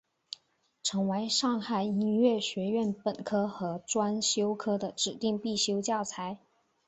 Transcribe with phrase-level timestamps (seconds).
[0.81, 6.39] 成为上海音乐学院本科和专修科的指定必修教材。